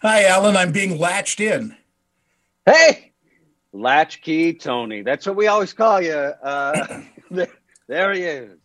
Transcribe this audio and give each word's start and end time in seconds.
Hi, 0.00 0.26
Alan. 0.26 0.56
I'm 0.56 0.70
being 0.70 0.96
latched 0.96 1.40
in. 1.40 1.76
Hey, 2.64 3.12
latchkey 3.72 4.54
Tony. 4.54 5.02
That's 5.02 5.26
what 5.26 5.34
we 5.34 5.48
always 5.48 5.72
call 5.72 6.00
you. 6.00 6.12
Uh, 6.12 7.02
there 7.88 8.12
he 8.12 8.22
is. 8.22 8.60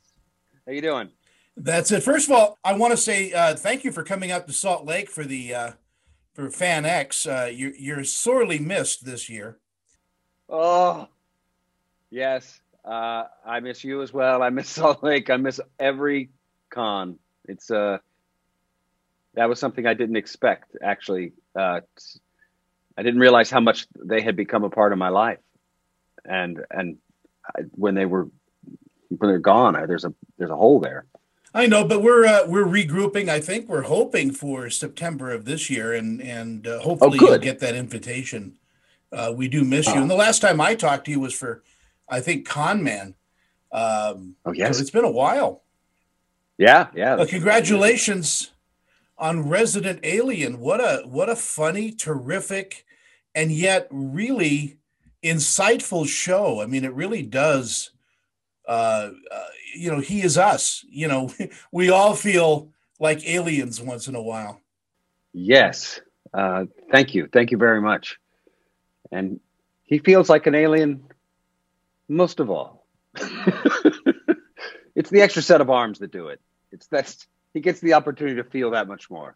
How 0.68 0.74
you 0.74 0.82
doing? 0.82 1.10
That's 1.58 1.92
it. 1.92 2.04
First 2.04 2.30
of 2.30 2.36
all, 2.36 2.60
I 2.64 2.74
want 2.74 2.92
to 2.92 2.98
say 2.98 3.34
uh, 3.34 3.56
thank 3.56 3.84
you 3.84 3.92
for 3.92 4.04
coming 4.04 4.32
out 4.32 4.46
to 4.46 4.54
Salt 4.54 4.86
Lake 4.86 5.10
for 5.10 5.24
the 5.24 5.56
uh, 5.56 5.72
for 6.34 6.52
Fan 6.52 6.86
X. 6.86 7.26
Uh, 7.26 7.50
you're, 7.52 7.74
you're 7.78 8.04
sorely 8.04 8.60
missed 8.60 9.04
this 9.04 9.28
year. 9.28 9.58
Oh, 10.48 11.08
yes. 12.12 12.62
Uh, 12.86 13.24
I 13.44 13.60
miss 13.60 13.84
you 13.84 14.04
as 14.04 14.14
well. 14.14 14.44
I 14.44 14.52
miss 14.52 14.70
Salt 14.70 15.02
Lake. 15.04 15.32
I 15.32 15.38
miss 15.38 15.60
every 15.80 16.30
con. 16.70 17.18
It's 17.46 17.72
uh, 17.72 17.98
that 19.36 19.50
was 19.50 19.60
something 19.60 19.86
I 19.86 19.94
didn't 19.94 20.16
expect. 20.16 20.76
Actually, 20.82 21.34
uh, 21.56 21.82
I 22.98 23.04
didn't 23.04 23.20
realize 23.20 23.50
how 23.50 23.60
much 23.60 23.88
they 23.96 24.22
had 24.22 24.36
become 24.36 24.64
a 24.64 24.70
part 24.70 24.92
of 24.92 24.98
my 24.98 25.10
life, 25.10 25.40
and 26.26 26.64
and 26.70 26.98
I, 27.46 27.62
when 27.72 27.96
they 27.96 28.06
were 28.06 28.30
when 29.10 29.30
they're 29.30 29.40
gone, 29.40 29.76
I, 29.76 29.86
there's 29.86 30.06
a 30.06 30.14
there's 30.38 30.52
a 30.52 30.56
hole 30.56 30.80
there. 30.80 31.06
I 31.54 31.68
know, 31.68 31.86
but 31.86 32.02
we're 32.02 32.26
uh, 32.26 32.48
we're 32.48 32.66
regrouping. 32.66 33.30
I 33.30 33.40
think 33.40 33.68
we're 33.68 33.84
hoping 33.84 34.32
for 34.32 34.70
September 34.70 35.32
of 35.32 35.46
this 35.46 35.70
year, 35.70 35.94
and 35.94 36.22
and 36.22 36.68
uh, 36.68 36.80
hopefully 36.80 37.20
oh, 37.22 37.30
you'll 37.30 37.40
get 37.40 37.60
that 37.60 37.76
invitation. 37.76 38.58
Uh, 39.12 39.32
we 39.36 39.48
do 39.48 39.64
miss 39.64 39.86
you. 39.88 40.02
And 40.02 40.10
the 40.10 40.16
last 40.16 40.40
time 40.40 40.60
I 40.60 40.74
talked 40.74 41.06
to 41.06 41.12
you 41.12 41.20
was 41.20 41.36
for, 41.36 41.62
I 42.10 42.20
think, 42.20 42.48
Con 42.48 42.82
Man. 42.82 43.14
Um, 43.72 44.36
oh 44.44 44.54
yes, 44.54 44.78
so 44.78 44.82
it's 44.82 44.90
been 44.90 45.06
a 45.06 45.12
while. 45.12 45.62
Yeah, 46.58 46.88
yeah. 46.96 47.16
Well, 47.16 47.28
congratulations 47.28 48.53
on 49.24 49.48
Resident 49.48 50.02
Alien. 50.04 50.60
What 50.60 50.82
a 50.82 51.04
what 51.08 51.30
a 51.30 51.36
funny, 51.38 51.94
terrific, 51.94 52.86
and 53.34 53.54
yet 53.54 53.88
really 53.90 54.80
insightful 55.24 56.06
show. 56.06 56.62
I 56.62 56.66
mean, 56.66 56.84
it 56.84 56.94
really 56.94 57.24
does. 57.24 57.92
Uh, 58.68 59.12
uh, 59.32 59.46
you 59.76 59.90
know, 59.90 60.02
he 60.02 60.22
is 60.22 60.38
us. 60.38 60.86
You 60.90 61.08
know, 61.08 61.34
we 61.72 61.90
all 61.90 62.16
feel 62.16 62.74
like 63.00 63.26
aliens 63.26 63.80
once 63.80 64.10
in 64.10 64.16
a 64.16 64.22
while. 64.22 64.60
Yes. 65.32 66.02
Uh, 66.34 66.66
thank 66.92 67.16
you. 67.16 67.30
Thank 67.32 67.52
you 67.52 67.58
very 67.58 67.80
much. 67.80 68.20
And 69.10 69.40
he 69.84 70.00
feels 70.00 70.30
like 70.30 70.48
an 70.48 70.56
alien 70.56 71.06
most 72.10 72.42
of 72.42 72.50
all. 72.50 72.86
it's 74.96 75.10
the 75.10 75.22
extra 75.22 75.42
set 75.42 75.62
of 75.62 75.70
arms 75.70 76.00
that 76.00 76.12
do 76.12 76.28
it. 76.28 76.42
It's 76.74 76.88
that's 76.88 77.26
he 77.54 77.60
gets 77.60 77.80
the 77.80 77.94
opportunity 77.94 78.36
to 78.38 78.44
feel 78.44 78.72
that 78.72 78.88
much 78.88 79.10
more. 79.10 79.36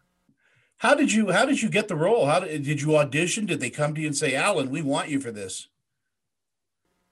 How 0.78 0.94
did 0.94 1.12
you 1.12 1.30
how 1.30 1.44
did 1.44 1.60
you 1.60 1.68
get 1.68 1.88
the 1.88 1.96
role? 1.96 2.26
How 2.26 2.40
did, 2.40 2.62
did 2.62 2.80
you 2.80 2.96
audition? 2.96 3.46
Did 3.46 3.60
they 3.60 3.70
come 3.70 3.94
to 3.94 4.00
you 4.00 4.06
and 4.06 4.16
say, 4.16 4.34
"Alan, 4.34 4.70
we 4.70 4.82
want 4.82 5.08
you 5.08 5.20
for 5.20 5.32
this"? 5.32 5.68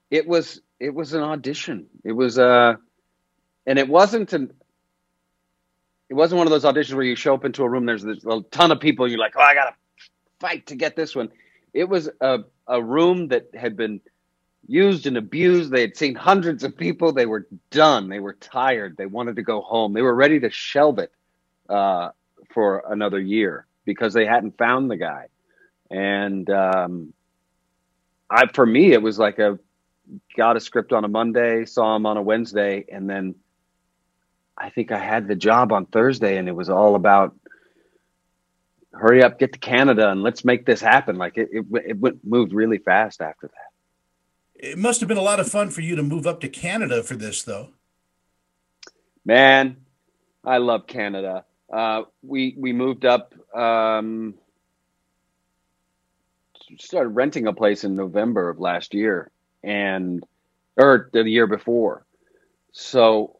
It 0.09 0.27
was 0.27 0.61
it 0.79 0.93
was 0.93 1.13
an 1.13 1.21
audition. 1.21 1.87
It 2.03 2.13
was 2.13 2.39
uh 2.39 2.75
and 3.65 3.77
it 3.77 3.89
wasn't 3.89 4.31
an 4.33 4.53
it 6.09 6.13
wasn't 6.13 6.37
one 6.37 6.47
of 6.47 6.51
those 6.51 6.63
auditions 6.63 6.93
where 6.93 7.03
you 7.03 7.15
show 7.15 7.33
up 7.33 7.43
into 7.43 7.63
a 7.63 7.69
room 7.69 7.85
there's, 7.85 8.03
there's 8.03 8.25
a 8.25 8.41
ton 8.51 8.71
of 8.71 8.79
people 8.79 9.03
and 9.03 9.11
you're 9.11 9.19
like, 9.19 9.35
"Oh, 9.35 9.41
I 9.41 9.53
got 9.53 9.65
to 9.65 9.75
fight 10.39 10.67
to 10.67 10.75
get 10.75 10.95
this 10.95 11.15
one." 11.15 11.29
It 11.73 11.89
was 11.89 12.09
a 12.21 12.39
a 12.67 12.81
room 12.81 13.27
that 13.29 13.47
had 13.53 13.75
been 13.75 13.99
used 14.67 15.07
and 15.07 15.17
abused. 15.17 15.71
They 15.71 15.81
had 15.81 15.97
seen 15.97 16.15
hundreds 16.15 16.63
of 16.63 16.77
people. 16.77 17.11
They 17.11 17.25
were 17.25 17.47
done. 17.71 18.09
They 18.09 18.19
were 18.19 18.33
tired. 18.33 18.97
They 18.97 19.05
wanted 19.05 19.37
to 19.37 19.43
go 19.43 19.61
home. 19.61 19.93
They 19.93 20.01
were 20.01 20.15
ready 20.15 20.39
to 20.41 20.49
shelve 20.49 20.99
it 20.99 21.11
uh, 21.69 22.09
for 22.53 22.83
another 22.89 23.19
year 23.19 23.65
because 23.85 24.13
they 24.13 24.25
hadn't 24.25 24.57
found 24.57 24.91
the 24.91 24.97
guy. 24.97 25.27
And 25.89 26.49
um, 26.49 27.13
I, 28.29 28.47
for 28.47 28.65
me, 28.65 28.91
it 28.91 29.01
was 29.01 29.17
like 29.17 29.39
a 29.39 29.57
got 30.35 30.57
a 30.57 30.59
script 30.59 30.93
on 30.93 31.03
a 31.03 31.07
Monday, 31.07 31.65
saw 31.65 31.95
him 31.95 32.05
on 32.05 32.17
a 32.17 32.21
Wednesday, 32.21 32.85
and 32.91 33.09
then 33.09 33.35
I 34.57 34.69
think 34.69 34.91
I 34.91 34.99
had 34.99 35.27
the 35.27 35.35
job 35.35 35.71
on 35.71 35.85
Thursday, 35.85 36.37
and 36.37 36.47
it 36.47 36.55
was 36.55 36.69
all 36.69 36.95
about 36.95 37.35
hurry 38.93 39.23
up, 39.23 39.39
get 39.39 39.53
to 39.53 39.59
Canada, 39.59 40.09
and 40.09 40.23
let's 40.23 40.43
make 40.43 40.65
this 40.65 40.81
happen. 40.81 41.17
Like 41.17 41.37
it, 41.37 41.49
it, 41.51 41.65
it 41.71 42.25
moved 42.25 42.53
really 42.53 42.79
fast 42.79 43.21
after 43.21 43.47
that. 43.47 43.66
It 44.57 44.77
must 44.77 45.01
have 45.01 45.07
been 45.07 45.17
a 45.17 45.21
lot 45.21 45.39
of 45.39 45.49
fun 45.49 45.69
for 45.69 45.81
you 45.81 45.95
to 45.95 46.03
move 46.03 46.25
up 46.25 46.41
to 46.41 46.49
Canada 46.49 47.03
for 47.03 47.15
this, 47.15 47.43
though. 47.43 47.69
Man, 49.23 49.77
I 50.43 50.57
love 50.57 50.87
Canada. 50.87 51.45
Uh, 51.71 52.03
we 52.23 52.55
we 52.57 52.73
moved 52.73 53.05
up. 53.05 53.33
Um, 53.55 54.35
started 56.79 57.09
renting 57.09 57.47
a 57.47 57.53
place 57.53 57.83
in 57.83 57.95
November 57.95 58.49
of 58.49 58.59
last 58.59 58.93
year, 58.93 59.31
and 59.63 60.23
or 60.75 61.09
the 61.13 61.23
year 61.23 61.45
before. 61.45 62.05
So 62.71 63.37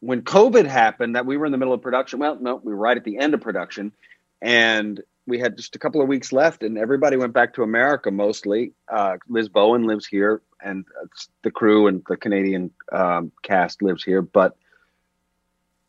when 0.00 0.22
COVID 0.22 0.66
happened, 0.66 1.16
that 1.16 1.26
we 1.26 1.36
were 1.36 1.46
in 1.46 1.52
the 1.52 1.58
middle 1.58 1.74
of 1.74 1.82
production. 1.82 2.20
Well, 2.20 2.38
no, 2.40 2.56
we 2.56 2.72
were 2.72 2.80
right 2.80 2.96
at 2.96 3.04
the 3.04 3.18
end 3.18 3.34
of 3.34 3.40
production, 3.42 3.92
and 4.40 5.02
we 5.26 5.38
had 5.38 5.56
just 5.56 5.76
a 5.76 5.78
couple 5.78 6.02
of 6.02 6.08
weeks 6.08 6.32
left, 6.32 6.62
and 6.62 6.76
everybody 6.76 7.16
went 7.16 7.32
back 7.32 7.54
to 7.54 7.62
America 7.62 8.10
mostly. 8.10 8.72
Uh, 8.88 9.16
Liz 9.28 9.48
Bowen 9.48 9.86
lives 9.86 10.06
here, 10.06 10.42
and 10.62 10.84
the 11.42 11.50
crew 11.50 11.86
and 11.86 12.02
the 12.08 12.16
Canadian 12.16 12.70
um, 12.92 13.32
cast 13.42 13.82
lives 13.82 14.04
here. 14.04 14.22
But 14.22 14.56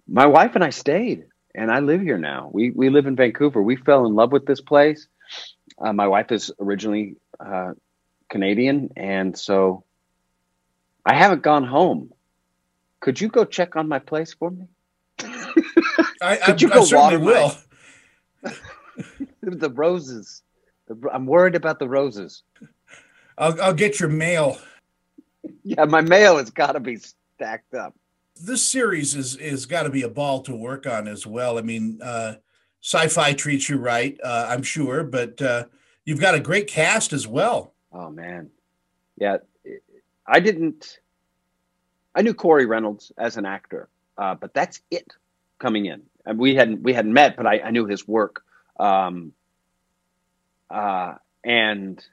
my 0.07 0.25
wife 0.25 0.55
and 0.55 0.63
I 0.63 0.69
stayed, 0.69 1.25
and 1.53 1.71
I 1.71 1.79
live 1.79 2.01
here 2.01 2.17
now. 2.17 2.49
We 2.53 2.71
we 2.71 2.89
live 2.89 3.07
in 3.07 3.15
Vancouver. 3.15 3.61
We 3.61 3.75
fell 3.75 4.05
in 4.05 4.15
love 4.15 4.31
with 4.31 4.45
this 4.45 4.61
place. 4.61 5.07
Uh, 5.77 5.93
my 5.93 6.07
wife 6.07 6.31
is 6.31 6.51
originally 6.59 7.15
uh, 7.39 7.73
Canadian, 8.29 8.91
and 8.95 9.37
so 9.37 9.83
I 11.05 11.15
haven't 11.15 11.41
gone 11.41 11.65
home. 11.65 12.13
Could 13.01 13.19
you 13.19 13.27
go 13.27 13.43
check 13.43 13.75
on 13.75 13.87
my 13.87 13.99
place 13.99 14.33
for 14.33 14.49
me? 14.49 14.67
I, 16.21 16.37
Could 16.37 16.61
you 16.61 16.71
I, 16.71 16.73
go 16.73 16.81
I 16.81 16.85
certainly 16.85 17.17
will. 17.17 17.51
the 19.59 19.69
roses. 19.69 20.41
I'm 21.11 21.25
worried 21.25 21.55
about 21.55 21.79
the 21.79 21.89
roses. 21.89 22.43
I'll, 23.37 23.59
I'll 23.61 23.73
get 23.73 23.99
your 23.99 24.09
mail. 24.09 24.57
Yeah, 25.63 25.85
my 25.85 26.01
mail 26.01 26.37
has 26.37 26.49
got 26.49 26.73
to 26.73 26.79
be 26.79 26.97
stacked 26.97 27.73
up. 27.73 27.95
This 28.41 28.65
series 28.65 29.15
is 29.15 29.35
is 29.37 29.65
got 29.65 29.83
to 29.83 29.89
be 29.89 30.01
a 30.01 30.09
ball 30.09 30.41
to 30.41 30.55
work 30.55 30.85
on 30.85 31.07
as 31.07 31.25
well. 31.25 31.57
I 31.57 31.61
mean, 31.61 31.99
uh, 32.01 32.35
sci-fi 32.81 33.33
treats 33.33 33.69
you 33.69 33.77
right, 33.77 34.17
uh, 34.23 34.47
I'm 34.49 34.61
sure, 34.61 35.03
but 35.03 35.41
uh, 35.41 35.65
you've 36.03 36.19
got 36.19 36.35
a 36.35 36.39
great 36.39 36.67
cast 36.67 37.13
as 37.13 37.27
well. 37.27 37.73
Oh 37.93 38.09
man, 38.09 38.49
yeah. 39.17 39.37
I 40.27 40.39
didn't. 40.39 40.99
I 42.13 42.21
knew 42.21 42.33
Corey 42.33 42.65
Reynolds 42.65 43.11
as 43.17 43.37
an 43.37 43.45
actor, 43.45 43.89
uh, 44.17 44.35
but 44.35 44.53
that's 44.53 44.81
it 44.89 45.13
coming 45.59 45.85
in. 45.85 46.03
And 46.25 46.39
we 46.39 46.55
hadn't 46.55 46.81
we 46.81 46.93
hadn't 46.93 47.13
met, 47.13 47.37
but 47.37 47.45
I, 47.45 47.59
I 47.59 47.71
knew 47.71 47.85
his 47.85 48.07
work. 48.07 48.43
Um, 48.79 49.33
uh, 50.69 51.13
and 51.43 52.03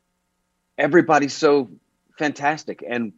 everybody's 0.79 1.35
so 1.35 1.71
fantastic 2.19 2.85
and 2.87 3.13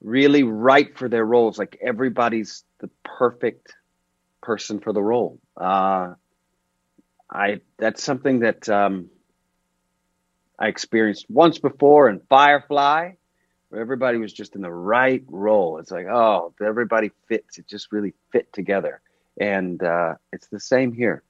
really 0.00 0.42
right 0.42 0.96
for 0.96 1.08
their 1.08 1.24
roles. 1.24 1.58
Like 1.58 1.78
everybody's 1.82 2.64
the 2.78 2.90
perfect 3.04 3.74
person 4.42 4.80
for 4.80 4.92
the 4.92 5.02
role. 5.02 5.38
Uh, 5.56 6.14
I 7.30 7.60
that's 7.76 8.02
something 8.02 8.40
that 8.40 8.68
um, 8.68 9.10
I 10.58 10.68
experienced 10.68 11.26
once 11.28 11.58
before 11.58 12.08
in 12.08 12.20
Firefly, 12.28 13.12
where 13.68 13.80
everybody 13.80 14.18
was 14.18 14.32
just 14.32 14.54
in 14.54 14.62
the 14.62 14.70
right 14.70 15.22
role. 15.26 15.78
It's 15.78 15.90
like, 15.90 16.06
oh, 16.06 16.54
everybody 16.64 17.10
fits. 17.26 17.58
It 17.58 17.66
just 17.66 17.92
really 17.92 18.14
fit 18.32 18.50
together, 18.52 19.02
and 19.38 19.82
uh, 19.82 20.14
it's 20.32 20.46
the 20.46 20.60
same 20.60 20.92
here 20.92 21.22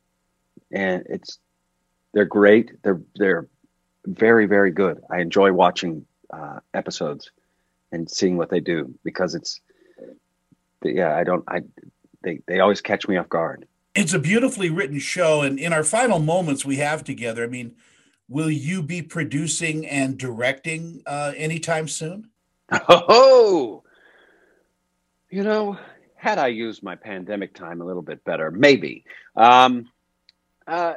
and 0.72 1.04
it's 1.08 1.38
they're 2.12 2.24
great. 2.24 2.82
They're 2.82 3.00
they're 3.16 3.48
very 4.06 4.46
very 4.46 4.70
good. 4.70 5.00
I 5.10 5.20
enjoy 5.20 5.52
watching 5.52 6.06
uh, 6.32 6.60
episodes 6.74 7.30
and 7.92 8.10
seeing 8.10 8.36
what 8.36 8.50
they 8.50 8.60
do 8.60 8.94
because 9.04 9.34
it's 9.34 9.60
yeah 10.84 11.16
I 11.16 11.24
don't 11.24 11.44
I 11.48 11.62
they 12.22 12.40
they 12.46 12.60
always 12.60 12.80
catch 12.80 13.08
me 13.08 13.16
off 13.16 13.28
guard. 13.28 13.66
It's 13.94 14.12
a 14.12 14.18
beautifully 14.18 14.70
written 14.70 14.98
show, 14.98 15.42
and 15.42 15.58
in 15.58 15.72
our 15.72 15.82
final 15.82 16.18
moments 16.18 16.64
we 16.64 16.76
have 16.76 17.02
together, 17.02 17.42
I 17.42 17.48
mean, 17.48 17.74
will 18.28 18.50
you 18.50 18.82
be 18.82 19.02
producing 19.02 19.86
and 19.86 20.16
directing 20.16 21.02
uh, 21.06 21.32
anytime 21.36 21.88
soon? 21.88 22.30
Oh, 22.88 23.82
you 25.30 25.42
know, 25.42 25.78
had 26.14 26.38
I 26.38 26.48
used 26.48 26.82
my 26.82 26.96
pandemic 26.96 27.54
time 27.54 27.80
a 27.80 27.84
little 27.84 28.02
bit 28.02 28.24
better, 28.24 28.50
maybe. 28.50 29.04
Um, 29.36 29.88
uh, 30.68 30.94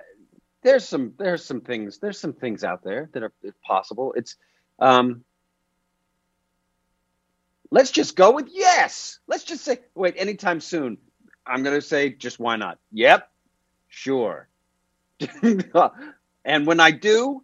there's 0.63 0.87
some 0.87 1.13
there's 1.17 1.43
some 1.43 1.61
things 1.61 1.97
there's 1.97 2.19
some 2.19 2.33
things 2.33 2.63
out 2.63 2.83
there 2.83 3.09
that 3.13 3.23
are 3.23 3.33
possible. 3.65 4.13
It's 4.15 4.35
um, 4.79 5.23
let's 7.71 7.89
just 7.89 8.15
go 8.15 8.31
with 8.31 8.49
yes. 8.51 9.19
Let's 9.27 9.43
just 9.43 9.63
say 9.63 9.79
wait 9.95 10.15
anytime 10.17 10.59
soon. 10.59 10.97
I'm 11.47 11.63
gonna 11.63 11.81
say 11.81 12.09
just 12.09 12.39
why 12.39 12.57
not? 12.57 12.77
Yep, 12.91 13.29
sure. 13.87 14.47
and 16.45 16.67
when 16.67 16.79
I 16.79 16.91
do, 16.91 17.43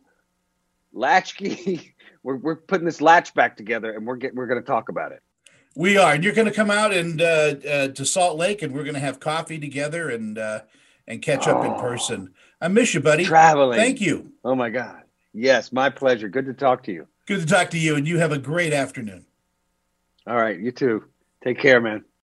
Latchkey, 0.93 1.95
we're 2.23 2.35
we're 2.35 2.55
putting 2.55 2.85
this 2.85 3.01
latch 3.01 3.33
back 3.33 3.55
together, 3.57 3.93
and 3.93 4.05
we're 4.05 4.17
get 4.17 4.35
we're 4.35 4.47
to 4.47 4.61
talk 4.61 4.89
about 4.89 5.13
it. 5.13 5.23
We 5.75 5.97
are, 5.97 6.13
and 6.13 6.23
you're 6.23 6.33
going 6.33 6.47
to 6.47 6.53
come 6.53 6.71
out 6.71 6.91
and 6.91 7.21
uh, 7.21 7.25
uh, 7.25 7.87
to 7.89 8.03
Salt 8.03 8.35
Lake, 8.35 8.63
and 8.63 8.73
we're 8.73 8.83
going 8.83 8.95
to 8.95 8.99
have 8.99 9.19
coffee 9.19 9.59
together 9.59 10.09
and 10.09 10.37
uh, 10.37 10.61
and 11.07 11.21
catch 11.21 11.47
up 11.47 11.63
in 11.65 11.71
Oh. 11.71 11.79
person. 11.79 12.33
I 12.61 12.67
miss 12.67 12.93
you, 12.93 12.99
buddy. 12.99 13.23
Traveling. 13.25 13.77
Thank 13.79 14.01
you. 14.01 14.31
Oh 14.43 14.55
my 14.55 14.69
God. 14.69 15.03
Yes, 15.33 15.71
my 15.71 15.89
pleasure. 15.89 16.29
Good 16.29 16.45
to 16.47 16.53
talk 16.53 16.83
to 16.83 16.91
you. 16.91 17.07
Good 17.27 17.41
to 17.41 17.45
talk 17.45 17.69
to 17.71 17.79
you, 17.79 17.95
and 17.95 18.07
you 18.07 18.17
have 18.19 18.31
a 18.31 18.37
great 18.37 18.73
afternoon. 18.73 19.25
All 20.25 20.35
right, 20.35 20.59
you 20.59 20.71
too. 20.71 21.03
Take 21.43 21.59
care, 21.59 21.79
man. 21.79 22.03